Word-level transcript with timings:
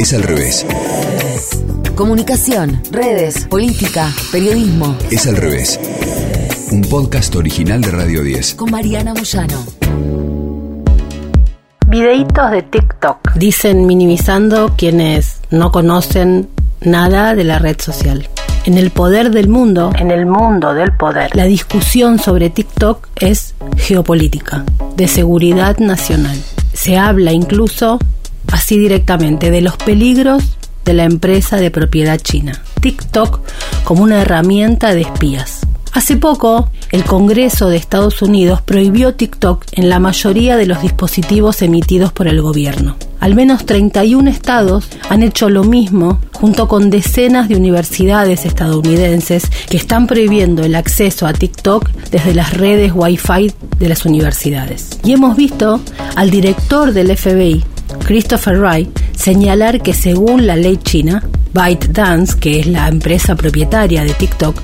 Es 0.00 0.14
al 0.14 0.22
revés. 0.22 0.64
Comunicación, 1.94 2.80
redes, 2.90 3.44
política, 3.44 4.10
periodismo. 4.32 4.96
Es 5.10 5.26
al 5.26 5.36
revés. 5.36 5.78
Un 6.72 6.80
podcast 6.80 7.36
original 7.36 7.82
de 7.82 7.90
Radio 7.90 8.22
10. 8.22 8.54
Con 8.54 8.70
Mariana 8.70 9.12
Moyano. 9.12 9.62
Videitos 11.86 12.50
de 12.50 12.62
TikTok. 12.62 13.34
Dicen 13.34 13.84
minimizando 13.84 14.72
quienes 14.74 15.42
no 15.50 15.70
conocen 15.70 16.48
nada 16.80 17.34
de 17.34 17.44
la 17.44 17.58
red 17.58 17.78
social. 17.78 18.26
En 18.64 18.78
el 18.78 18.92
poder 18.92 19.30
del 19.30 19.48
mundo, 19.48 19.92
En 19.98 20.10
el 20.10 20.24
mundo 20.24 20.72
del 20.72 20.96
poder. 20.96 21.36
la 21.36 21.44
discusión 21.44 22.18
sobre 22.18 22.48
TikTok 22.48 23.06
es 23.16 23.54
geopolítica, 23.76 24.64
de 24.96 25.08
seguridad 25.08 25.76
nacional. 25.76 26.38
Se 26.72 26.96
habla 26.96 27.32
incluso 27.32 27.98
así 28.48 28.78
directamente 28.78 29.50
de 29.50 29.60
los 29.60 29.76
peligros 29.76 30.56
de 30.84 30.94
la 30.94 31.04
empresa 31.04 31.56
de 31.56 31.70
propiedad 31.70 32.18
china, 32.18 32.62
TikTok, 32.80 33.40
como 33.84 34.02
una 34.02 34.22
herramienta 34.22 34.94
de 34.94 35.02
espías. 35.02 35.60
Hace 35.92 36.16
poco, 36.16 36.70
el 36.92 37.02
Congreso 37.04 37.68
de 37.68 37.76
Estados 37.76 38.22
Unidos 38.22 38.62
prohibió 38.62 39.14
TikTok 39.14 39.64
en 39.72 39.88
la 39.88 39.98
mayoría 39.98 40.56
de 40.56 40.66
los 40.66 40.82
dispositivos 40.82 41.62
emitidos 41.62 42.12
por 42.12 42.28
el 42.28 42.40
gobierno. 42.40 42.96
Al 43.18 43.34
menos 43.34 43.66
31 43.66 44.30
estados 44.30 44.88
han 45.08 45.24
hecho 45.24 45.50
lo 45.50 45.64
mismo 45.64 46.20
junto 46.32 46.68
con 46.68 46.90
decenas 46.90 47.48
de 47.48 47.56
universidades 47.56 48.46
estadounidenses 48.46 49.50
que 49.68 49.76
están 49.76 50.06
prohibiendo 50.06 50.62
el 50.62 50.76
acceso 50.76 51.26
a 51.26 51.32
TikTok 51.32 51.90
desde 52.10 52.34
las 52.34 52.56
redes 52.56 52.92
Wi-Fi 52.94 53.52
de 53.78 53.88
las 53.88 54.04
universidades. 54.04 54.98
Y 55.04 55.12
hemos 55.12 55.36
visto 55.36 55.80
al 56.14 56.30
director 56.30 56.92
del 56.92 57.16
FBI, 57.16 57.64
Christopher 57.98 58.58
Wright, 58.58 58.98
señalar 59.16 59.82
que 59.82 59.92
según 59.92 60.46
la 60.46 60.56
ley 60.56 60.76
china, 60.76 61.22
ByteDance, 61.52 62.38
que 62.38 62.60
es 62.60 62.66
la 62.66 62.88
empresa 62.88 63.34
propietaria 63.34 64.04
de 64.04 64.14
TikTok, 64.14 64.60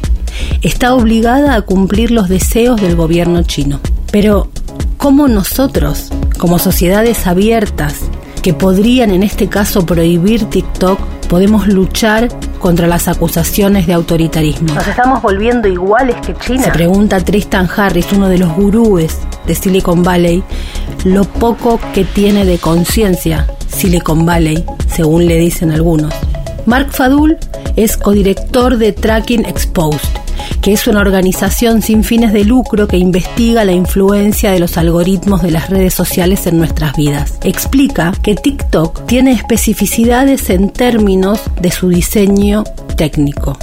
está 0.63 0.95
obligada 0.95 1.55
a 1.55 1.63
cumplir 1.63 2.11
los 2.11 2.29
deseos 2.29 2.81
del 2.81 2.97
gobierno 2.97 3.43
chino. 3.43 3.81
Pero, 4.11 4.51
¿cómo 4.97 5.29
nosotros, 5.29 6.11
como 6.39 6.59
sociedades 6.59 7.27
abiertas, 7.27 8.01
que 8.43 8.55
podrían 8.55 9.11
en 9.11 9.23
este 9.23 9.49
caso 9.49 9.85
prohibir 9.85 10.45
TikTok, 10.45 11.01
podemos 11.29 11.67
luchar 11.67 12.29
contra 12.59 12.87
las 12.87 13.09
acusaciones 13.09 13.87
de 13.87 13.93
autoritarismo? 13.93 14.75
Nos 14.75 14.87
estamos 14.87 15.23
volviendo 15.23 15.69
iguales 15.69 16.17
que 16.25 16.35
China. 16.35 16.65
Se 16.65 16.71
pregunta 16.71 17.21
Tristan 17.21 17.69
Harris, 17.75 18.13
uno 18.13 18.29
de 18.29 18.39
los 18.39 18.53
gurúes 18.55 19.19
de 19.47 19.55
Silicon 19.55 20.03
Valley, 20.03 20.43
lo 21.05 21.25
poco 21.25 21.79
que 21.95 22.05
tiene 22.05 22.45
de 22.45 22.59
conciencia 22.59 23.47
Silicon 23.69 24.25
Valley, 24.25 24.65
según 24.89 25.27
le 25.27 25.39
dicen 25.39 25.71
algunos. 25.71 26.13
Mark 26.67 26.89
Fadul 26.91 27.39
es 27.77 27.97
codirector 27.97 28.77
de 28.77 28.93
Tracking 28.93 29.47
Exposed, 29.47 30.01
que 30.61 30.73
es 30.73 30.89
una 30.89 31.01
organización 31.01 31.81
sin 31.81 32.03
fines 32.03 32.33
de 32.33 32.45
lucro 32.45 32.89
que 32.89 32.99
investiga 32.99 33.65
la 33.65 33.73
influencia 33.73 34.51
de 34.51 34.59
los 34.59 34.77
algoritmos 34.77 35.43
de 35.43 35.53
las 35.53 35.71
redes 35.71 35.95
sociales 35.95 36.47
en 36.47 36.59
nuestras 36.59 36.97
vidas. 36.97 37.39
Explica 37.43 38.13
que 38.23 38.35
TikTok 38.35 39.07
tiene 39.07 39.33
especificidades 39.33 40.51
en 40.51 40.71
términos 40.71 41.41
de 41.61 41.71
su 41.71 41.89
diseño 41.89 42.65
técnico 42.97 43.57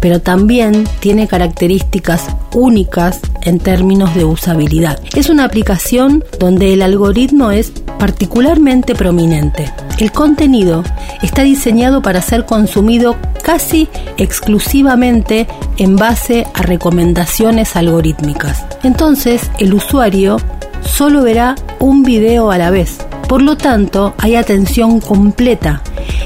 pero 0.00 0.20
también 0.20 0.84
tiene 1.00 1.28
características 1.28 2.26
únicas 2.54 3.20
en 3.42 3.58
términos 3.58 4.14
de 4.14 4.24
usabilidad. 4.24 4.98
Es 5.14 5.28
una 5.28 5.44
aplicación 5.44 6.24
donde 6.38 6.72
el 6.72 6.82
algoritmo 6.82 7.50
es 7.50 7.72
particularmente 7.98 8.94
prominente. 8.94 9.72
El 9.98 10.12
contenido 10.12 10.82
está 11.22 11.42
diseñado 11.42 12.02
para 12.02 12.20
ser 12.20 12.44
consumido 12.46 13.16
casi 13.42 13.88
exclusivamente 14.16 15.46
en 15.76 15.96
base 15.96 16.46
a 16.54 16.62
recomendaciones 16.62 17.76
algorítmicas. 17.76 18.64
Entonces, 18.82 19.50
el 19.58 19.74
usuario 19.74 20.38
solo 20.84 21.22
verá 21.22 21.54
un 21.78 22.02
video 22.02 22.50
a 22.50 22.58
la 22.58 22.70
vez. 22.70 22.98
Por 23.28 23.42
lo 23.42 23.56
tanto, 23.56 24.14
hay 24.18 24.36
atención 24.36 25.00
completa 25.00 25.82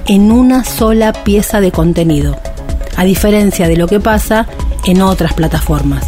en 0.07 0.33
una 0.33 0.65
sola 0.65 1.13
pieza 1.13 1.61
de 1.61 1.71
contenido 1.71 2.37
a 2.99 3.05
diferencia 3.05 3.69
de 3.69 3.77
lo 3.77 3.87
que 3.87 4.01
pasa 4.01 4.47
en 4.85 5.03
otras 5.03 5.33
plataformas. 5.33 6.05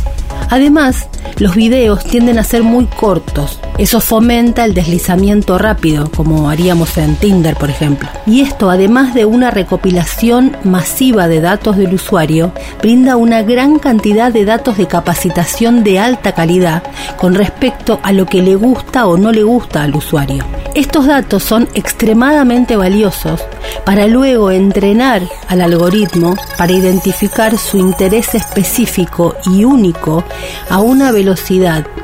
Además, 0.50 1.08
los 1.40 1.54
videos 1.54 2.04
tienden 2.04 2.38
a 2.38 2.44
ser 2.44 2.62
muy 2.62 2.84
cortos. 2.84 3.58
Eso 3.78 4.00
fomenta 4.00 4.66
el 4.66 4.74
deslizamiento 4.74 5.56
rápido, 5.56 6.10
como 6.14 6.50
haríamos 6.50 6.98
en 6.98 7.16
Tinder, 7.16 7.56
por 7.56 7.70
ejemplo. 7.70 8.10
Y 8.26 8.42
esto, 8.42 8.68
además 8.68 9.14
de 9.14 9.24
una 9.24 9.50
recopilación 9.50 10.54
masiva 10.64 11.28
de 11.28 11.40
datos 11.40 11.78
del 11.78 11.94
usuario, 11.94 12.52
brinda 12.82 13.16
una 13.16 13.42
gran 13.42 13.78
cantidad 13.78 14.30
de 14.30 14.44
datos 14.44 14.76
de 14.76 14.86
capacitación 14.86 15.82
de 15.82 15.98
alta 15.98 16.32
calidad 16.32 16.82
con 17.16 17.34
respecto 17.34 18.00
a 18.02 18.12
lo 18.12 18.26
que 18.26 18.42
le 18.42 18.54
gusta 18.54 19.06
o 19.06 19.16
no 19.16 19.32
le 19.32 19.42
gusta 19.42 19.82
al 19.82 19.96
usuario. 19.96 20.44
Estos 20.74 21.06
datos 21.06 21.42
son 21.42 21.68
extremadamente 21.74 22.76
valiosos 22.76 23.40
para 23.86 24.06
luego 24.06 24.50
entrenar 24.50 25.22
al 25.48 25.62
algoritmo 25.62 26.36
para 26.58 26.72
identificar 26.72 27.56
su 27.56 27.78
interés 27.78 28.34
específico 28.34 29.34
y 29.46 29.64
único 29.64 30.22
a 30.68 30.80
una 30.80 31.10
velocidad 31.10 31.29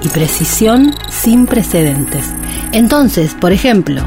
y 0.03 0.09
precisión 0.09 0.95
sin 1.11 1.47
precedentes. 1.47 2.27
Entonces, 2.73 3.35
por 3.35 3.53
ejemplo, 3.53 4.03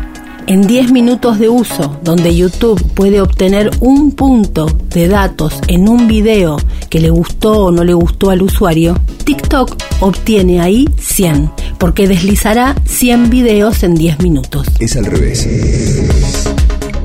en 0.50 0.66
10 0.66 0.92
minutos 0.92 1.38
de 1.38 1.48
uso, 1.48 2.00
donde 2.04 2.36
YouTube 2.36 2.84
puede 2.96 3.22
obtener 3.22 3.70
un 3.82 4.14
punto 4.14 4.66
de 4.90 5.08
datos 5.08 5.62
en 5.68 5.88
un 5.88 6.08
video 6.08 6.58
que 6.90 7.00
le 7.00 7.12
gustó 7.12 7.66
o 7.66 7.72
no 7.72 7.84
le 7.84 7.94
gustó 7.94 8.32
al 8.32 8.42
usuario, 8.42 9.00
TikTok 9.26 9.76
obtiene 10.00 10.60
ahí 10.60 10.90
100, 11.00 11.52
porque 11.78 12.08
deslizará 12.08 12.76
100 12.86 13.30
videos 13.30 13.84
en 13.84 13.94
10 13.94 14.22
minutos. 14.22 14.66
Es 14.80 14.98
al 14.98 15.06
revés. 15.06 15.48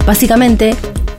Básicamente, 0.07 0.75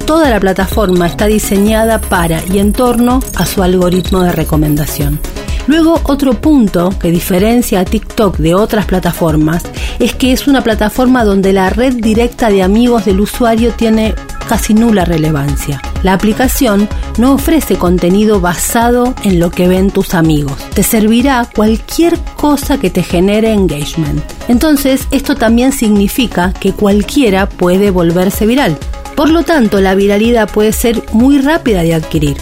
toda 0.08 0.30
la 0.32 0.40
plataforma 0.40 1.06
está 1.06 1.28
diseñada 1.28 2.02
para 2.02 2.44
y 2.52 2.58
en 2.58 2.74
torno 2.74 3.20
a 3.36 3.46
su 3.46 3.62
algoritmo 3.62 4.24
de 4.24 4.32
recomendación. 4.32 5.20
Luego, 5.68 6.00
otro 6.04 6.34
punto 6.34 6.94
que 7.00 7.12
diferencia 7.12 7.80
a 7.80 7.86
TikTok 7.86 8.38
de 8.38 8.54
otras 8.54 8.86
plataformas 8.86 9.64
es 10.00 10.14
que 10.14 10.32
es 10.32 10.48
una 10.48 10.62
plataforma 10.62 11.24
donde 11.24 11.54
la 11.54 11.70
red 11.70 11.96
directa 11.96 12.50
de 12.50 12.62
amigos 12.62 13.06
del 13.06 13.20
usuario 13.20 13.72
tiene 13.72 14.14
casi 14.48 14.76
nula 14.76 15.06
relevancia. 15.06 15.82
La 16.04 16.14
aplicación 16.14 16.88
no 17.18 17.34
ofrece 17.34 17.78
contenido 17.78 18.40
basado 18.40 19.16
en 19.24 19.40
lo 19.40 19.50
que 19.50 19.68
ven 19.68 19.90
tus 19.90 20.14
amigos. 20.14 20.54
Te 20.76 20.84
servirá 20.84 21.50
cualquier 21.56 22.20
cosa 22.36 22.78
que 22.78 22.92
te 22.92 23.02
genere 23.02 23.52
engagement. 23.52 24.22
Entonces, 24.48 25.08
esto 25.10 25.36
también 25.36 25.72
significa 25.72 26.54
que 26.54 26.74
cualquiera 26.74 27.50
puede 27.50 27.90
volverse 27.90 28.46
viral. 28.46 28.78
Por 29.16 29.30
lo 29.30 29.44
tanto, 29.44 29.82
la 29.82 29.96
viralidad 29.96 30.48
puede 30.50 30.74
ser 30.74 31.02
muy 31.12 31.40
rápida 31.40 31.82
de 31.82 31.96
adquirir 31.96 32.38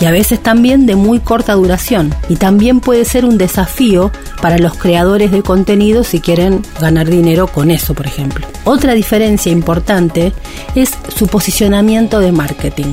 y 0.00 0.04
a 0.04 0.10
veces 0.10 0.42
también 0.42 0.86
de 0.86 0.96
muy 0.96 1.20
corta 1.20 1.54
duración. 1.54 2.14
Y 2.28 2.36
también 2.36 2.80
puede 2.80 3.04
ser 3.04 3.24
un 3.24 3.38
desafío 3.38 4.10
para 4.40 4.58
los 4.58 4.76
creadores 4.76 5.30
de 5.30 5.42
contenido 5.42 6.04
si 6.04 6.20
quieren 6.20 6.62
ganar 6.80 7.08
dinero 7.08 7.46
con 7.46 7.70
eso, 7.70 7.94
por 7.94 8.06
ejemplo. 8.06 8.46
Otra 8.64 8.94
diferencia 8.94 9.50
importante 9.50 10.32
es 10.74 10.92
su 11.08 11.26
posicionamiento 11.26 12.20
de 12.20 12.32
marketing. 12.32 12.92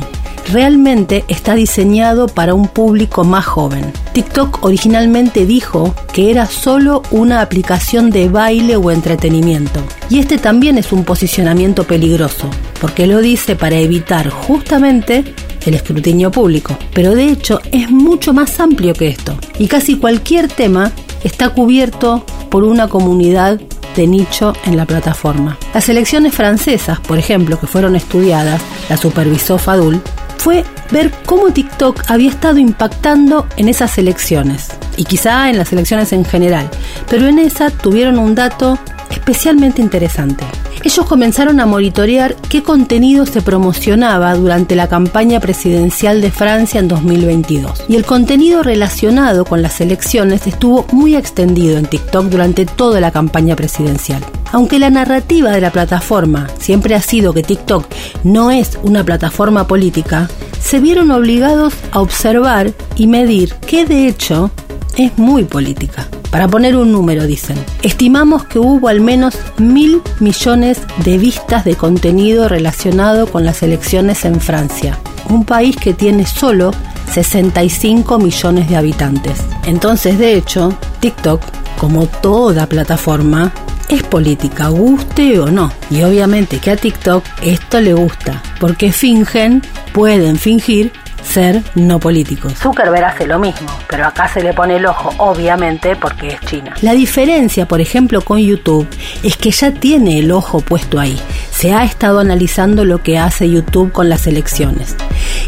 Realmente 0.52 1.24
está 1.30 1.56
diseñado 1.56 2.28
para 2.28 2.54
un 2.54 2.68
público 2.68 3.24
más 3.24 3.46
joven. 3.46 3.92
TikTok 4.14 4.64
originalmente 4.64 5.46
dijo 5.46 5.96
que 6.12 6.32
era 6.32 6.46
solo 6.46 7.02
una 7.12 7.42
aplicación 7.42 8.10
de 8.10 8.28
baile 8.28 8.76
o 8.76 8.92
entretenimiento. 8.92 9.82
Y 10.10 10.20
este 10.20 10.38
también 10.38 10.78
es 10.78 10.92
un 10.92 11.06
posicionamiento 11.06 11.86
peligroso, 11.86 12.50
porque 12.82 13.08
lo 13.08 13.22
dice 13.22 13.56
para 13.56 13.78
evitar 13.78 14.30
justamente 14.30 15.34
el 15.66 15.76
escrutinio 15.76 16.32
público. 16.32 16.78
Pero 16.94 17.16
de 17.16 17.30
hecho 17.30 17.60
es 17.72 17.90
mucho 17.90 18.34
más 18.34 18.60
amplio 18.60 18.94
que 18.94 19.08
esto. 19.08 19.38
Y 19.60 19.68
casi 19.68 19.98
cualquier 19.98 20.48
tema 20.48 20.92
está 21.24 21.50
cubierto 21.50 22.26
por 22.50 22.64
una 22.64 22.88
comunidad 22.88 23.60
de 23.96 24.08
nicho 24.08 24.54
en 24.66 24.78
la 24.78 24.86
plataforma. 24.86 25.58
Las 25.74 25.88
elecciones 25.90 26.34
francesas, 26.34 27.00
por 27.00 27.18
ejemplo, 27.18 27.60
que 27.60 27.68
fueron 27.68 27.96
estudiadas, 27.96 28.62
la 28.90 28.98
supervisó 28.98 29.58
Fadul, 29.58 30.02
fue 30.38 30.66
ver 30.92 31.12
cómo 31.26 31.52
TikTok 31.52 32.04
había 32.08 32.30
estado 32.30 32.58
impactando 32.58 33.48
en 33.56 33.70
esas 33.70 33.98
elecciones 33.98 34.68
y 34.98 35.06
quizá 35.06 35.50
en 35.50 35.58
las 35.58 35.72
elecciones 35.72 36.12
en 36.12 36.26
general, 36.26 36.70
pero 37.10 37.28
en 37.28 37.40
esa 37.40 37.70
tuvieron 37.70 38.20
un 38.20 38.36
dato 38.36 38.78
especialmente 39.10 39.82
interesante. 39.82 40.44
Ellos 40.84 41.06
comenzaron 41.06 41.62
a 41.62 41.66
monitorear 41.66 42.36
qué 42.50 42.62
contenido 42.62 43.26
se 43.26 43.42
promocionaba 43.42 44.36
durante 44.36 44.76
la 44.76 44.90
campaña 44.90 45.40
presidencial 45.40 46.20
de 46.20 46.30
Francia 46.30 46.82
en 46.82 46.90
2022. 46.90 47.86
Y 47.88 47.96
el 47.96 48.04
contenido 48.04 48.64
relacionado 48.64 49.46
con 49.46 49.62
las 49.62 49.80
elecciones 49.80 50.46
estuvo 50.46 50.86
muy 50.92 51.16
extendido 51.16 51.78
en 51.78 51.86
TikTok 51.86 52.26
durante 52.26 52.66
toda 52.66 53.00
la 53.00 53.12
campaña 53.12 53.56
presidencial. 53.56 54.26
Aunque 54.52 54.78
la 54.78 54.90
narrativa 54.90 55.52
de 55.52 55.62
la 55.62 55.72
plataforma 55.72 56.50
siempre 56.60 56.96
ha 56.96 57.02
sido 57.02 57.32
que 57.32 57.44
TikTok 57.44 57.86
no 58.26 58.52
es 58.52 58.78
una 58.84 59.06
plataforma 59.06 59.66
política, 59.68 60.30
se 60.60 60.82
vieron 60.82 61.12
obligados 61.12 61.74
a 61.92 62.02
observar 62.02 62.74
y 62.98 63.08
medir 63.08 63.54
que 63.56 63.86
de 63.86 64.10
hecho 64.10 64.52
es 64.98 65.18
muy 65.18 65.46
política. 65.46 66.10
Para 66.34 66.48
poner 66.48 66.76
un 66.76 66.92
número, 66.92 67.28
dicen, 67.28 67.64
estimamos 67.84 68.44
que 68.46 68.58
hubo 68.58 68.88
al 68.88 69.02
menos 69.02 69.38
mil 69.60 70.02
millones 70.20 70.82
de 71.06 71.20
vistas 71.20 71.64
de 71.64 71.76
contenido 71.76 72.50
relacionado 72.50 73.28
con 73.28 73.46
las 73.46 73.62
elecciones 73.62 74.26
en 74.26 74.42
Francia, 74.42 74.98
un 75.30 75.46
país 75.46 75.76
que 75.76 75.94
tiene 75.94 76.26
solo 76.26 76.72
65 77.14 78.18
millones 78.18 78.68
de 78.68 78.76
habitantes. 78.76 79.44
Entonces, 79.68 80.18
de 80.18 80.34
hecho, 80.34 80.76
TikTok, 81.02 81.40
como 81.78 82.08
toda 82.08 82.66
plataforma, 82.66 83.54
es 83.88 84.02
política, 84.02 84.70
guste 84.70 85.40
o 85.40 85.52
no. 85.52 85.72
Y 85.92 86.02
obviamente 86.02 86.58
que 86.58 86.72
a 86.72 86.78
TikTok 86.78 87.24
esto 87.44 87.80
le 87.80 87.94
gusta, 87.94 88.42
porque 88.60 88.92
fingen, 88.92 89.62
pueden 89.94 90.38
fingir 90.38 90.92
ser 91.24 91.64
no 91.76 92.00
políticos. 92.00 92.54
Zuckerberg 92.58 93.06
hace 93.06 93.26
lo 93.26 93.40
mismo, 93.40 93.68
pero 93.88 94.06
acá 94.06 94.28
se 94.28 94.42
le 94.42 94.54
pone 94.54 94.78
el 94.78 94.86
ojo, 94.86 95.12
obviamente, 95.18 95.96
porque 95.96 96.30
es 96.30 96.40
China. 96.42 96.74
La 96.82 96.94
diferencia, 96.94 97.68
por 97.68 97.82
ejemplo, 97.82 98.22
con 98.22 98.40
YouTube 98.40 98.88
es 99.24 99.38
que 99.38 99.52
ya 99.52 99.72
tiene 99.72 100.20
el 100.20 100.32
ojo 100.32 100.62
puesto 100.62 101.00
ahí. 101.00 101.20
Se 101.52 101.74
ha 101.74 101.84
estado 101.84 102.20
analizando 102.20 102.86
lo 102.86 103.02
que 103.02 103.18
hace 103.18 103.50
YouTube 103.50 103.92
con 103.92 104.10
las 104.10 104.28
elecciones. 104.28 104.96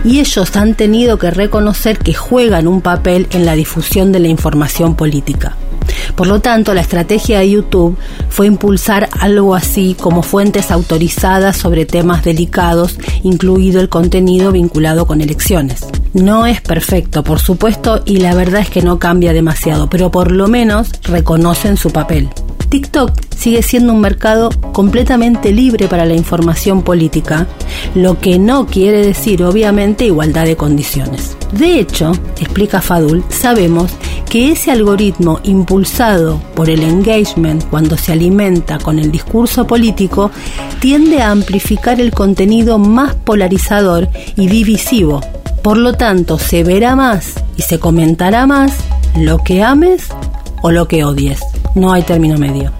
Y 0.04 0.20
ellos 0.20 0.56
han 0.56 0.76
tenido 0.76 1.18
que 1.18 1.32
reconocer 1.32 1.98
que 1.98 2.14
juegan 2.14 2.68
un 2.68 2.82
papel 2.82 3.28
en 3.32 3.46
la 3.46 3.54
difusión 3.54 4.12
de 4.12 4.20
la 4.20 4.28
información 4.28 4.96
política. 4.96 5.56
Por 6.16 6.28
lo 6.28 6.40
tanto, 6.40 6.74
la 6.74 6.82
estrategia 6.82 7.40
de 7.40 7.52
YouTube 7.52 7.98
fue 8.30 8.48
impulsar 8.48 9.10
algo 9.20 9.56
así 9.56 9.96
como 10.00 10.24
fuentes 10.24 10.72
autorizadas 10.72 11.58
sobre 11.58 11.86
temas 11.86 12.24
delicados, 12.24 12.98
incluido 13.24 13.82
el 13.82 13.90
contenido 13.90 14.52
vinculado 14.52 15.06
con 15.06 15.22
elecciones. 15.22 15.86
No 16.14 16.46
es 16.46 16.62
perfecto, 16.62 17.24
por 17.24 17.40
supuesto, 17.40 18.02
y 18.06 18.18
la 18.18 18.34
verdad 18.34 18.62
es 18.62 18.70
que 18.70 18.82
no 18.82 19.00
cambia 19.00 19.34
demasiado, 19.34 19.90
pero 19.90 20.12
por 20.12 20.32
lo 20.32 20.48
menos 20.48 20.92
reconocen 21.04 21.76
su 21.76 21.92
papel. 21.92 22.30
TikTok 22.76 23.10
sigue 23.38 23.64
siendo 23.64 23.94
un 23.94 24.02
mercado 24.02 24.50
completamente 24.74 25.54
libre 25.54 25.88
para 25.88 26.06
la 26.06 26.14
información 26.14 26.82
política, 26.82 27.48
lo 27.94 28.20
que 28.20 28.38
no 28.38 28.66
quiere 28.66 29.02
decir 29.02 29.46
obviamente 29.46 30.04
igualdad 30.04 30.44
de 30.44 30.58
condiciones. 30.58 31.38
De 31.54 31.80
hecho, 31.80 32.12
explica 32.38 32.82
Fadul, 32.82 33.24
sabemos 33.30 33.94
que 34.30 34.52
ese 34.52 34.72
algoritmo 34.72 35.40
impulsado 35.44 36.42
por 36.54 36.70
el 36.70 36.84
engagement 36.84 37.64
cuando 37.70 37.96
se 37.96 38.12
alimenta 38.12 38.78
con 38.78 39.00
el 39.00 39.10
discurso 39.10 39.66
político 39.66 40.30
tiende 40.82 41.22
a 41.22 41.32
amplificar 41.32 42.02
el 42.02 42.12
contenido 42.12 42.78
más 42.78 43.16
polarizador 43.16 44.10
y 44.36 44.48
divisivo. 44.48 45.22
Por 45.64 45.78
lo 45.78 45.94
tanto, 45.94 46.38
se 46.38 46.66
verá 46.66 46.98
más 46.98 47.36
y 47.56 47.62
se 47.62 47.80
comentará 47.80 48.46
más 48.46 48.76
lo 49.18 49.38
que 49.38 49.64
ames 49.64 50.10
o 50.62 50.72
lo 50.72 50.90
que 50.90 51.06
odies. 51.06 51.40
No 51.76 51.94
hay 51.94 52.04
término 52.04 52.38
medio. 52.38 52.72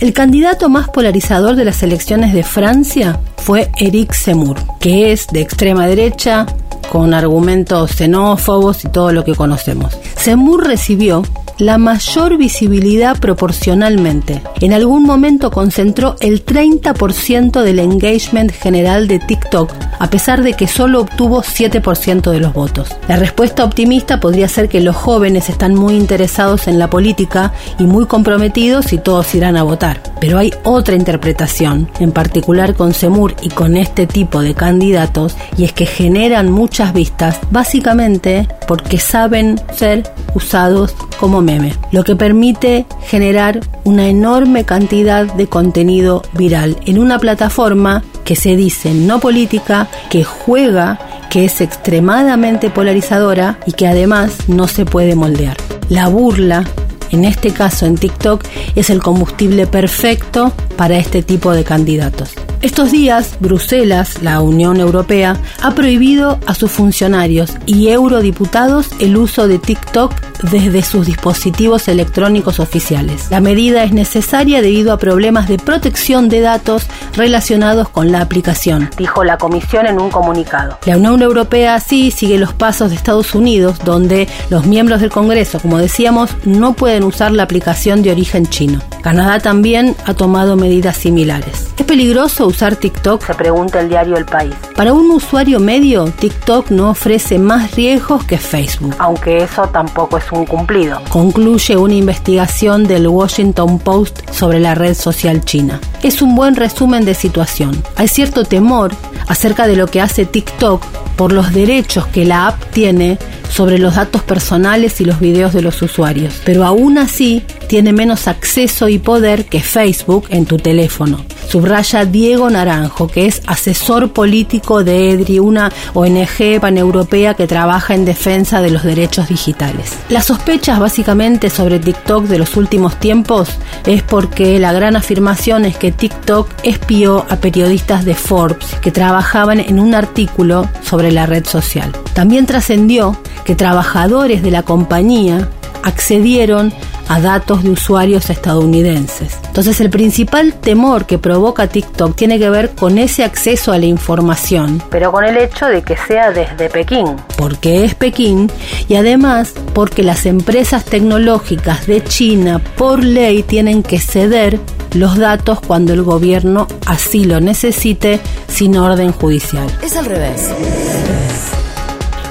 El 0.00 0.12
candidato 0.12 0.68
más 0.68 0.88
polarizador 0.88 1.54
de 1.56 1.64
las 1.64 1.82
elecciones 1.82 2.32
de 2.32 2.42
Francia 2.42 3.20
fue 3.36 3.70
Eric 3.76 4.12
Zemmour, 4.12 4.56
que 4.80 5.12
es 5.12 5.26
de 5.28 5.40
extrema 5.40 5.86
derecha, 5.86 6.46
con 6.90 7.14
argumentos 7.14 7.92
xenófobos 7.92 8.84
y 8.84 8.88
todo 8.88 9.12
lo 9.12 9.24
que 9.24 9.34
conocemos. 9.34 9.96
Zemmour 10.16 10.66
recibió 10.66 11.22
la 11.58 11.76
mayor 11.76 12.36
visibilidad 12.36 13.18
proporcionalmente. 13.18 14.42
En 14.60 14.72
algún 14.72 15.02
momento 15.02 15.50
concentró 15.50 16.16
el 16.20 16.44
30% 16.44 17.62
del 17.62 17.80
engagement 17.80 18.52
general 18.52 19.08
de 19.08 19.18
TikTok, 19.18 19.72
a 19.98 20.10
pesar 20.10 20.42
de 20.42 20.54
que 20.54 20.68
solo 20.68 21.00
obtuvo 21.00 21.42
7% 21.42 22.30
de 22.30 22.40
los 22.40 22.52
votos. 22.52 22.88
La 23.08 23.16
respuesta 23.16 23.64
optimista 23.64 24.20
podría 24.20 24.48
ser 24.48 24.68
que 24.68 24.80
los 24.80 24.94
jóvenes 24.94 25.48
están 25.48 25.74
muy 25.74 25.96
interesados 25.96 26.68
en 26.68 26.78
la 26.78 26.88
política 26.88 27.52
y 27.78 27.84
muy 27.84 28.06
comprometidos 28.06 28.92
y 28.92 28.98
todos 28.98 29.34
irán 29.34 29.56
a 29.56 29.64
votar. 29.64 30.00
Pero 30.20 30.38
hay 30.38 30.52
otra 30.64 30.94
interpretación, 30.94 31.90
en 31.98 32.12
particular 32.12 32.74
con 32.74 32.94
Semur 32.94 33.34
y 33.42 33.48
con 33.48 33.76
este 33.76 34.06
tipo 34.06 34.40
de 34.40 34.54
candidatos, 34.54 35.36
y 35.56 35.64
es 35.64 35.72
que 35.72 35.86
generan 35.86 36.50
muchas 36.50 36.92
vistas, 36.92 37.38
básicamente 37.50 38.46
porque 38.66 38.98
saben 38.98 39.60
ser 39.74 40.04
usados 40.34 40.94
como 41.18 41.42
lo 41.92 42.04
que 42.04 42.16
permite 42.16 42.86
generar 43.06 43.60
una 43.84 44.08
enorme 44.08 44.64
cantidad 44.64 45.24
de 45.32 45.46
contenido 45.46 46.22
viral 46.34 46.76
en 46.84 46.98
una 46.98 47.18
plataforma 47.18 48.02
que 48.24 48.36
se 48.36 48.54
dice 48.56 48.92
no 48.92 49.18
política, 49.18 49.88
que 50.10 50.24
juega, 50.24 50.98
que 51.30 51.46
es 51.46 51.60
extremadamente 51.60 52.68
polarizadora 52.70 53.58
y 53.66 53.72
que 53.72 53.86
además 53.86 54.48
no 54.48 54.68
se 54.68 54.84
puede 54.84 55.14
moldear. 55.14 55.56
La 55.88 56.08
burla, 56.08 56.64
en 57.10 57.24
este 57.24 57.50
caso 57.52 57.86
en 57.86 57.96
TikTok, 57.96 58.44
es 58.74 58.90
el 58.90 59.02
combustible 59.02 59.66
perfecto 59.66 60.52
para 60.76 60.98
este 60.98 61.22
tipo 61.22 61.52
de 61.52 61.64
candidatos. 61.64 62.34
Estos 62.60 62.90
días, 62.90 63.36
Bruselas, 63.38 64.20
la 64.20 64.40
Unión 64.40 64.80
Europea, 64.80 65.36
ha 65.62 65.70
prohibido 65.76 66.40
a 66.46 66.54
sus 66.54 66.72
funcionarios 66.72 67.52
y 67.66 67.88
eurodiputados 67.88 68.88
el 68.98 69.16
uso 69.16 69.46
de 69.46 69.60
TikTok 69.60 70.12
desde 70.42 70.82
sus 70.82 71.06
dispositivos 71.06 71.88
electrónicos 71.88 72.60
oficiales. 72.60 73.30
La 73.30 73.40
medida 73.40 73.84
es 73.84 73.92
necesaria 73.92 74.62
debido 74.62 74.92
a 74.92 74.98
problemas 74.98 75.48
de 75.48 75.58
protección 75.58 76.28
de 76.28 76.40
datos 76.40 76.86
relacionados 77.14 77.88
con 77.88 78.12
la 78.12 78.20
aplicación, 78.20 78.90
dijo 78.96 79.24
la 79.24 79.38
Comisión 79.38 79.86
en 79.86 80.00
un 80.00 80.10
comunicado. 80.10 80.78
La 80.84 80.96
Unión 80.96 81.22
Europea 81.22 81.80
sí 81.80 82.10
sigue 82.10 82.38
los 82.38 82.52
pasos 82.52 82.90
de 82.90 82.96
Estados 82.96 83.34
Unidos, 83.34 83.78
donde 83.84 84.28
los 84.50 84.66
miembros 84.66 85.00
del 85.00 85.10
Congreso, 85.10 85.60
como 85.60 85.78
decíamos, 85.78 86.30
no 86.44 86.74
pueden 86.74 87.04
usar 87.04 87.32
la 87.32 87.42
aplicación 87.42 88.02
de 88.02 88.10
origen 88.10 88.46
chino. 88.46 88.80
Canadá 89.02 89.40
también 89.40 89.96
ha 90.06 90.14
tomado 90.14 90.56
medidas 90.56 90.96
similares. 90.96 91.72
¿Es 91.76 91.86
peligroso 91.86 92.46
usar 92.46 92.76
TikTok? 92.76 93.24
Se 93.24 93.34
pregunta 93.34 93.80
el 93.80 93.88
diario 93.88 94.16
El 94.16 94.24
País. 94.24 94.54
Para 94.76 94.92
un 94.92 95.10
usuario 95.10 95.60
medio, 95.60 96.06
TikTok 96.06 96.70
no 96.70 96.90
ofrece 96.90 97.38
más 97.38 97.74
riesgos 97.74 98.24
que 98.24 98.38
Facebook. 98.38 98.94
Aunque 98.98 99.38
eso 99.38 99.68
tampoco 99.68 100.18
un 100.32 100.46
cumplido. 100.46 101.00
Concluye 101.08 101.76
una 101.76 101.94
investigación 101.94 102.84
del 102.84 103.08
Washington 103.08 103.78
Post 103.78 104.20
sobre 104.30 104.60
la 104.60 104.74
red 104.74 104.94
social 104.94 105.44
china. 105.44 105.80
Es 106.02 106.22
un 106.22 106.34
buen 106.34 106.56
resumen 106.56 107.04
de 107.04 107.14
situación. 107.14 107.82
Hay 107.96 108.08
cierto 108.08 108.44
temor 108.44 108.92
acerca 109.26 109.66
de 109.66 109.76
lo 109.76 109.86
que 109.86 110.00
hace 110.00 110.26
TikTok 110.26 110.84
por 111.16 111.32
los 111.32 111.52
derechos 111.52 112.06
que 112.06 112.24
la 112.24 112.48
app 112.48 112.62
tiene 112.72 113.18
sobre 113.50 113.78
los 113.78 113.96
datos 113.96 114.22
personales 114.22 115.00
y 115.00 115.04
los 115.04 115.20
videos 115.20 115.52
de 115.52 115.62
los 115.62 115.80
usuarios. 115.82 116.40
Pero 116.44 116.64
aún 116.64 116.98
así 116.98 117.44
tiene 117.68 117.92
menos 117.92 118.26
acceso 118.26 118.88
y 118.88 118.98
poder 118.98 119.44
que 119.44 119.60
Facebook 119.60 120.26
en 120.30 120.46
tu 120.46 120.56
teléfono. 120.56 121.24
Subraya 121.48 122.04
Diego 122.04 122.50
Naranjo, 122.50 123.08
que 123.08 123.26
es 123.26 123.42
asesor 123.46 124.12
político 124.12 124.84
de 124.84 125.12
EDRI, 125.12 125.38
una 125.38 125.72
ONG 125.94 126.60
paneuropea 126.60 127.34
que 127.34 127.46
trabaja 127.46 127.94
en 127.94 128.04
defensa 128.04 128.60
de 128.60 128.70
los 128.70 128.82
derechos 128.82 129.28
digitales. 129.28 129.92
Las 130.08 130.26
sospechas 130.26 130.78
básicamente 130.78 131.48
sobre 131.48 131.78
TikTok 131.78 132.24
de 132.24 132.38
los 132.38 132.56
últimos 132.56 132.98
tiempos 132.98 133.50
es 133.86 134.02
porque 134.02 134.58
la 134.58 134.72
gran 134.72 134.96
afirmación 134.96 135.64
es 135.64 135.76
que 135.76 135.92
TikTok 135.92 136.48
espió 136.64 137.24
a 137.30 137.36
periodistas 137.36 138.04
de 138.04 138.14
Forbes 138.14 138.74
que 138.82 138.90
trabajaban 138.90 139.60
en 139.60 139.78
un 139.80 139.94
artículo 139.94 140.68
sobre 140.82 141.12
la 141.12 141.26
red 141.26 141.46
social. 141.46 141.92
También 142.14 142.46
trascendió 142.46 143.16
que 143.44 143.54
trabajadores 143.54 144.42
de 144.42 144.50
la 144.50 144.62
compañía 144.62 145.48
accedieron 145.82 146.72
a 147.08 147.20
datos 147.20 147.62
de 147.62 147.70
usuarios 147.70 148.30
estadounidenses. 148.30 149.38
Entonces 149.46 149.80
el 149.80 149.90
principal 149.90 150.54
temor 150.54 151.06
que 151.06 151.18
provoca 151.18 151.66
TikTok 151.66 152.14
tiene 152.14 152.38
que 152.38 152.50
ver 152.50 152.70
con 152.70 152.98
ese 152.98 153.24
acceso 153.24 153.72
a 153.72 153.78
la 153.78 153.86
información. 153.86 154.82
Pero 154.90 155.10
con 155.10 155.24
el 155.24 155.36
hecho 155.38 155.66
de 155.66 155.82
que 155.82 155.96
sea 155.96 156.30
desde 156.30 156.68
Pekín. 156.68 157.16
Porque 157.36 157.84
es 157.84 157.94
Pekín 157.94 158.50
y 158.88 158.96
además 158.96 159.54
porque 159.72 160.02
las 160.02 160.26
empresas 160.26 160.84
tecnológicas 160.84 161.86
de 161.86 162.04
China 162.04 162.60
por 162.76 163.02
ley 163.02 163.42
tienen 163.42 163.82
que 163.82 163.98
ceder 163.98 164.60
los 164.94 165.16
datos 165.18 165.60
cuando 165.60 165.92
el 165.92 166.02
gobierno 166.02 166.66
así 166.86 167.24
lo 167.24 167.40
necesite 167.40 168.20
sin 168.48 168.76
orden 168.76 169.12
judicial. 169.12 169.66
Es 169.82 169.96
al 169.96 170.06
revés. 170.06 170.50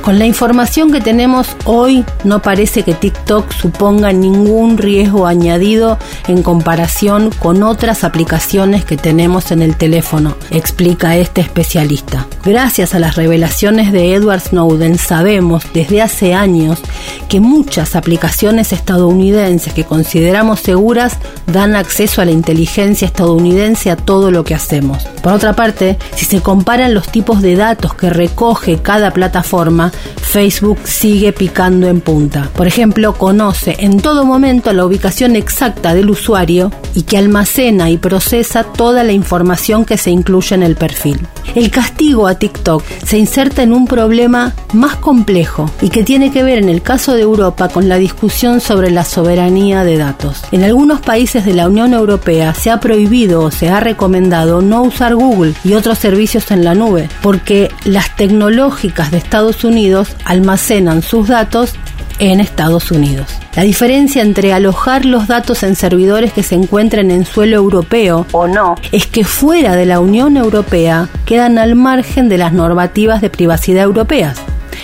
Con 0.08 0.20
la 0.20 0.26
información 0.26 0.90
que 0.94 1.02
tenemos 1.02 1.50
hoy, 1.66 2.06
no 2.24 2.42
parece 2.42 2.84
que 2.84 2.94
TikTok 2.94 3.52
suponga 3.52 4.14
ningún 4.14 4.78
riesgo 4.78 5.28
añadido 5.28 6.00
en 6.30 6.44
comparación 6.44 7.30
con 7.30 7.62
otras 7.62 8.06
aplicaciones 8.06 8.86
que 8.86 8.96
tenemos 8.96 9.52
en 9.52 9.62
el 9.62 9.76
teléfono, 9.76 10.38
explica 10.50 11.18
este 11.18 11.42
especialista. 11.42 12.26
Gracias 12.48 12.96
a 12.96 13.00
las 13.00 13.18
revelaciones 13.18 13.92
de 13.92 14.14
Edward 14.14 14.40
Snowden 14.40 14.98
sabemos 14.98 15.66
desde 15.74 16.02
hace 16.02 16.34
años 16.34 16.80
que 17.28 17.42
muchas 17.42 17.94
aplicaciones 17.94 18.72
estadounidenses 18.72 19.74
que 19.74 19.84
consideramos 19.84 20.62
seguras 20.62 21.18
dan 21.46 21.76
acceso 21.76 22.22
a 22.22 22.26
la 22.26 22.32
inteligencia 22.32 23.06
estadounidense 23.06 23.92
a 23.92 23.98
todo 23.98 24.32
lo 24.32 24.46
que 24.46 24.56
hacemos. 24.56 25.04
Por 25.22 25.34
otra 25.34 25.58
parte, 25.58 25.98
si 26.16 26.24
se 26.24 26.40
comparan 26.40 26.94
los 26.94 27.10
tipos 27.10 27.42
de 27.42 27.58
datos 27.58 27.94
que 27.96 28.10
recoge 28.10 28.82
cada 28.82 29.12
plataforma, 29.12 29.92
Facebook 30.22 30.80
sigue 30.86 31.34
picando 31.34 31.88
en 31.88 32.00
punta. 32.00 32.50
Por 32.56 32.66
ejemplo, 32.66 33.14
conoce 33.16 33.76
en 33.80 34.00
todo 34.00 34.24
momento 34.24 34.72
la 34.72 34.86
ubicación 34.86 35.36
exacta 35.36 35.94
del 35.94 36.10
usuario 36.10 36.72
y 36.96 37.04
que 37.04 37.18
almacena 37.18 37.90
y 37.90 37.98
procesa 37.98 38.64
toda 38.64 39.04
la 39.04 39.12
información 39.12 39.84
que 39.84 39.98
se 39.98 40.12
incluye 40.12 40.56
en 40.56 40.64
el 40.64 40.76
perfil. 40.76 41.28
El 41.56 41.72
castigo 41.72 42.28
a 42.28 42.37
TikTok 42.38 42.84
se 43.06 43.18
inserta 43.18 43.64
en 43.64 43.74
un 43.74 43.88
problema 43.88 44.54
más 44.74 44.96
complejo 44.96 45.70
y 45.82 45.90
que 45.90 46.04
tiene 46.04 46.32
que 46.32 46.44
ver 46.44 46.58
en 46.58 46.70
el 46.70 46.82
caso 46.82 47.14
de 47.14 47.22
Europa 47.22 47.70
con 47.70 47.90
la 47.90 47.98
discusión 47.98 48.62
sobre 48.62 48.92
la 48.92 49.06
soberanía 49.06 49.84
de 49.84 49.98
datos. 49.98 50.44
En 50.52 50.64
algunos 50.64 51.02
países 51.02 51.46
de 51.46 51.54
la 51.54 51.68
Unión 51.68 51.94
Europea 51.94 52.54
se 52.54 52.72
ha 52.72 52.80
prohibido 52.80 53.44
o 53.44 53.52
se 53.52 53.70
ha 53.70 53.80
recomendado 53.80 54.62
no 54.62 54.84
usar 54.84 55.16
Google 55.16 55.54
y 55.64 55.74
otros 55.74 55.98
servicios 55.98 56.52
en 56.52 56.64
la 56.64 56.76
nube 56.76 57.10
porque 57.22 57.72
las 57.86 58.16
tecnológicas 58.16 59.12
de 59.12 59.18
Estados 59.18 59.64
Unidos 59.64 60.10
almacenan 60.26 61.02
sus 61.02 61.28
datos 61.28 61.74
en 62.20 62.40
Estados 62.40 62.92
Unidos. 62.92 63.28
La 63.56 63.64
diferencia 63.64 64.22
entre 64.22 64.54
alojar 64.54 65.06
los 65.06 65.28
datos 65.28 65.64
en 65.64 65.76
servidores 65.76 66.34
que 66.34 66.44
se 66.44 66.56
encuentren 66.56 67.12
en 67.12 67.26
suelo 67.26 67.56
europeo 67.56 68.26
o 68.32 68.48
no 68.48 68.76
es 68.92 69.08
que 69.08 69.24
fuera 69.24 69.76
de 69.76 69.86
la 69.86 70.00
Unión 70.00 70.38
Europea 70.38 71.10
quedan 71.26 71.58
al 71.58 71.76
margen 71.76 72.30
de 72.30 72.38
las 72.38 72.54
normativas 72.54 73.22
de 73.22 73.30
privacidad 73.30 73.84
europeas. 73.84 74.38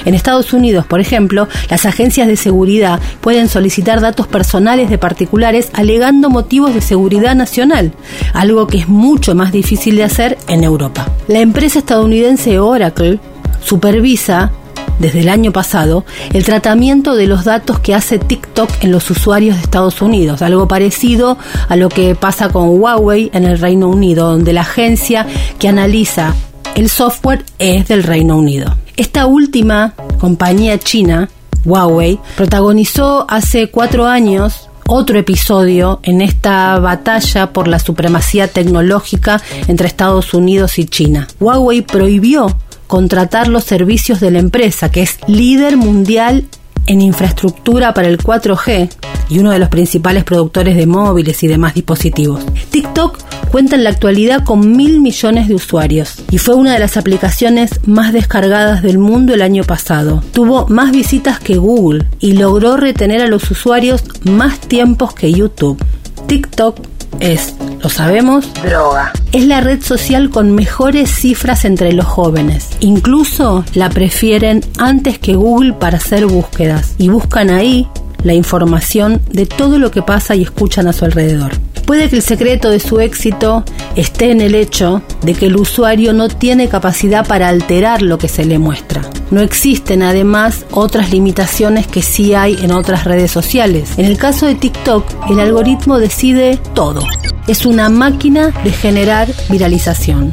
En 0.05 0.15
Estados 0.15 0.53
Unidos, 0.53 0.85
por 0.85 0.99
ejemplo, 0.99 1.47
las 1.69 1.85
agencias 1.85 2.27
de 2.27 2.35
seguridad 2.35 2.99
pueden 3.21 3.47
solicitar 3.47 4.01
datos 4.01 4.27
personales 4.27 4.89
de 4.89 4.97
particulares 4.97 5.69
alegando 5.73 6.29
motivos 6.29 6.73
de 6.73 6.81
seguridad 6.81 7.35
nacional, 7.35 7.93
algo 8.33 8.67
que 8.67 8.79
es 8.79 8.89
mucho 8.89 9.35
más 9.35 9.51
difícil 9.51 9.95
de 9.95 10.03
hacer 10.03 10.37
en 10.47 10.63
Europa. 10.63 11.07
La 11.27 11.39
empresa 11.39 11.79
estadounidense 11.79 12.59
Oracle 12.59 13.19
supervisa 13.63 14.51
desde 14.99 15.21
el 15.21 15.29
año 15.29 15.51
pasado 15.51 16.05
el 16.33 16.43
tratamiento 16.43 17.15
de 17.15 17.27
los 17.27 17.43
datos 17.45 17.79
que 17.79 17.95
hace 17.95 18.19
TikTok 18.19 18.69
en 18.81 18.91
los 18.91 19.09
usuarios 19.09 19.55
de 19.55 19.63
Estados 19.63 20.01
Unidos, 20.01 20.41
algo 20.41 20.67
parecido 20.67 21.37
a 21.69 21.75
lo 21.75 21.89
que 21.89 22.15
pasa 22.15 22.49
con 22.49 22.79
Huawei 22.79 23.29
en 23.33 23.45
el 23.45 23.59
Reino 23.59 23.89
Unido, 23.89 24.29
donde 24.29 24.53
la 24.53 24.61
agencia 24.61 25.25
que 25.59 25.67
analiza 25.67 26.33
el 26.75 26.89
software 26.89 27.43
es 27.59 27.87
del 27.87 28.03
Reino 28.03 28.37
Unido. 28.37 28.75
Esta 28.95 29.25
última 29.25 29.93
compañía 30.19 30.77
china, 30.79 31.29
Huawei, 31.65 32.19
protagonizó 32.35 33.25
hace 33.29 33.69
cuatro 33.69 34.05
años 34.05 34.69
otro 34.87 35.17
episodio 35.17 35.99
en 36.03 36.21
esta 36.21 36.77
batalla 36.79 37.53
por 37.53 37.67
la 37.67 37.79
supremacía 37.79 38.47
tecnológica 38.47 39.41
entre 39.67 39.87
Estados 39.87 40.33
Unidos 40.33 40.77
y 40.77 40.85
China. 40.85 41.27
Huawei 41.39 41.81
prohibió 41.81 42.47
contratar 42.93 43.47
los 43.47 43.63
servicios 43.63 44.19
de 44.19 44.29
la 44.29 44.37
empresa, 44.37 44.91
que 44.91 45.01
es 45.01 45.17
líder 45.25 45.77
mundial 45.77 46.45
en 46.85 47.01
infraestructura 47.01 47.91
para 47.91 48.07
el 48.07 48.19
4G 48.19 48.87
y 49.29 49.39
uno 49.39 49.49
de 49.49 49.57
los 49.57 49.69
principales 49.69 50.23
productores 50.23 50.75
de 50.75 50.85
móviles 50.85 51.41
y 51.41 51.47
demás 51.47 51.73
dispositivos. 51.73 52.45
TikTok 52.69 53.17
cuenta 53.49 53.77
en 53.77 53.83
la 53.83 53.89
actualidad 53.89 54.43
con 54.43 54.77
mil 54.77 55.01
millones 55.01 55.47
de 55.47 55.55
usuarios 55.55 56.17
y 56.29 56.37
fue 56.37 56.53
una 56.53 56.73
de 56.73 56.79
las 56.79 56.95
aplicaciones 56.95 57.79
más 57.87 58.13
descargadas 58.13 58.83
del 58.83 58.99
mundo 58.99 59.33
el 59.33 59.41
año 59.41 59.63
pasado. 59.63 60.23
Tuvo 60.31 60.67
más 60.67 60.91
visitas 60.91 61.39
que 61.39 61.57
Google 61.57 62.05
y 62.19 62.33
logró 62.33 62.77
retener 62.77 63.21
a 63.21 63.27
los 63.27 63.49
usuarios 63.49 64.03
más 64.23 64.59
tiempos 64.59 65.15
que 65.15 65.33
YouTube. 65.33 65.83
TikTok 66.27 66.77
es, 67.19 67.55
lo 67.83 67.89
sabemos, 67.89 68.49
droga. 68.63 69.11
Es 69.33 69.45
la 69.45 69.59
red 69.59 69.83
social 69.83 70.29
con 70.29 70.53
mejores 70.53 71.09
cifras 71.11 71.65
entre 71.65 71.91
los 71.91 72.05
jóvenes. 72.05 72.69
Incluso 72.79 73.65
la 73.73 73.89
prefieren 73.89 74.61
antes 74.79 75.19
que 75.19 75.35
Google 75.35 75.73
para 75.73 75.97
hacer 75.97 76.25
búsquedas 76.25 76.95
y 76.97 77.09
buscan 77.09 77.49
ahí 77.49 77.89
la 78.23 78.33
información 78.33 79.21
de 79.29 79.45
todo 79.45 79.79
lo 79.79 79.91
que 79.91 80.01
pasa 80.01 80.33
y 80.33 80.43
escuchan 80.43 80.87
a 80.87 80.93
su 80.93 81.03
alrededor. 81.03 81.51
Puede 81.85 82.09
que 82.09 82.15
el 82.15 82.21
secreto 82.21 82.69
de 82.69 82.79
su 82.79 83.01
éxito 83.01 83.65
esté 83.97 84.31
en 84.31 84.39
el 84.39 84.55
hecho 84.55 85.01
de 85.21 85.33
que 85.33 85.47
el 85.47 85.57
usuario 85.57 86.13
no 86.13 86.29
tiene 86.29 86.69
capacidad 86.69 87.27
para 87.27 87.49
alterar 87.49 88.01
lo 88.01 88.17
que 88.17 88.29
se 88.29 88.45
le 88.45 88.59
muestra. 88.59 89.01
No 89.29 89.41
existen 89.41 90.03
además 90.03 90.65
otras 90.71 91.11
limitaciones 91.11 91.85
que 91.85 92.01
sí 92.01 92.33
hay 92.33 92.55
en 92.63 92.71
otras 92.71 93.03
redes 93.03 93.31
sociales. 93.31 93.89
En 93.97 94.05
el 94.05 94.17
caso 94.17 94.45
de 94.45 94.55
TikTok, 94.55 95.03
el 95.29 95.41
algoritmo 95.41 95.99
decide 95.99 96.57
todo. 96.73 97.01
Es 97.47 97.65
una 97.65 97.89
máquina 97.89 98.51
de 98.63 98.71
generar 98.71 99.27
viralización. 99.49 100.31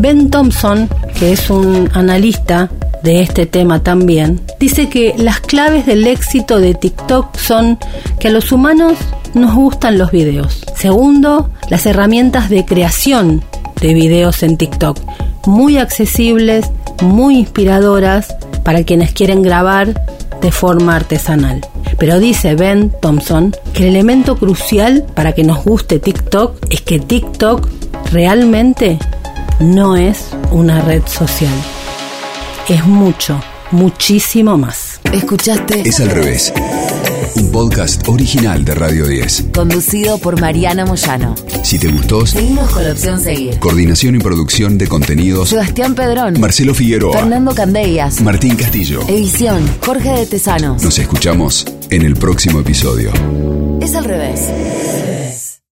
Ben 0.00 0.30
Thompson, 0.30 0.88
que 1.18 1.32
es 1.32 1.48
un 1.48 1.88
analista 1.94 2.70
de 3.04 3.20
este 3.20 3.46
tema 3.46 3.82
también, 3.82 4.40
dice 4.58 4.88
que 4.88 5.14
las 5.16 5.40
claves 5.40 5.86
del 5.86 6.06
éxito 6.06 6.58
de 6.58 6.74
TikTok 6.74 7.36
son 7.36 7.78
que 8.18 8.28
a 8.28 8.30
los 8.32 8.50
humanos 8.50 8.94
nos 9.34 9.54
gustan 9.54 9.98
los 9.98 10.10
videos. 10.10 10.64
Segundo, 10.74 11.50
las 11.68 11.86
herramientas 11.86 12.50
de 12.50 12.64
creación 12.64 13.44
de 13.80 13.94
videos 13.94 14.42
en 14.42 14.56
TikTok, 14.56 14.98
muy 15.46 15.78
accesibles, 15.78 16.70
muy 17.02 17.38
inspiradoras 17.38 18.34
para 18.64 18.82
quienes 18.82 19.12
quieren 19.12 19.42
grabar 19.42 20.02
de 20.40 20.50
forma 20.50 20.96
artesanal. 20.96 21.60
Pero 21.98 22.18
dice 22.18 22.54
Ben 22.54 22.92
Thompson 23.00 23.54
que 23.72 23.84
el 23.84 23.90
elemento 23.90 24.36
crucial 24.36 25.04
para 25.14 25.32
que 25.32 25.44
nos 25.44 25.64
guste 25.64 25.98
TikTok 25.98 26.56
es 26.70 26.80
que 26.82 26.98
TikTok 26.98 27.68
realmente 28.12 28.98
no 29.60 29.96
es 29.96 30.28
una 30.50 30.80
red 30.82 31.02
social. 31.06 31.52
Es 32.68 32.84
mucho, 32.86 33.40
muchísimo 33.70 34.56
más. 34.56 35.00
Escuchaste 35.12 35.80
Es 35.88 36.00
al 36.00 36.10
revés. 36.10 36.52
Un 37.36 37.50
podcast 37.50 38.06
original 38.08 38.64
de 38.64 38.74
Radio 38.74 39.06
10. 39.06 39.46
conducido 39.54 40.18
por 40.18 40.40
Mariana 40.40 40.86
Moyano. 40.86 41.34
Si 41.62 41.78
te 41.78 41.88
gustó, 41.88 42.26
Seguimos 42.26 42.70
con 42.70 42.84
la 42.84 42.92
opción 42.92 43.20
seguir. 43.20 43.58
coordinación 43.58 44.14
y 44.14 44.18
producción 44.18 44.78
de 44.78 44.86
contenidos, 44.86 45.48
Sebastián 45.48 45.94
Pedrón. 45.94 46.38
Marcelo 46.40 46.74
Figueroa, 46.74 47.18
Fernando 47.18 47.54
Candellas. 47.54 48.20
Martín 48.20 48.54
Castillo. 48.56 49.00
Edición 49.08 49.68
Jorge 49.84 50.10
de 50.10 50.26
Tesanos. 50.26 50.82
Nos 50.82 50.98
escuchamos 50.98 51.64
en 51.90 52.02
el 52.02 52.14
próximo 52.16 52.60
episodio. 52.60 53.12
Es 53.80 53.94
al 53.94 54.04
revés. 54.04 54.40